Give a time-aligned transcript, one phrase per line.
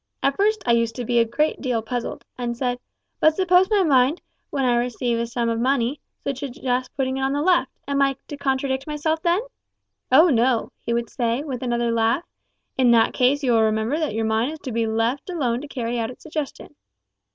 [0.23, 2.79] At first I used to be a good deal puzzled, and said,
[3.21, 7.21] `But suppose my mind, when I receive a sum of money, should suggest putting it
[7.21, 9.41] on the left, am I to contradict myself then?'
[10.11, 12.23] `Oh no!' he would say, with another laugh,
[12.79, 15.67] `in that case you will remember that your mind is to be left alone to
[15.67, 16.73] carry out its suggestion.'